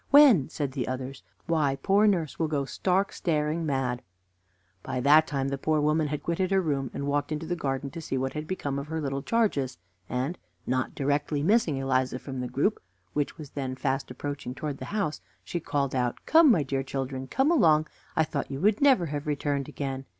[0.09, 1.21] when!" said the others.
[1.45, 4.01] "Why, poor nurse will go stark, staring mad!"
[4.81, 7.91] By that time the poor woman had quitted her room, and walked into the garden
[7.91, 9.77] to see what had become of her little charges;
[10.09, 12.81] and, not directly missing Eliza from the group,
[13.13, 17.27] which was then fast approaching towards the house, she called out: "Come, my dear children
[17.27, 17.85] come along!
[18.15, 20.05] I thought you would never have returned again."